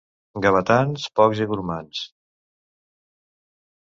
Gavetans, 0.45 1.03
pocs 1.21 1.43
i 1.45 1.47
gormands. 1.53 2.03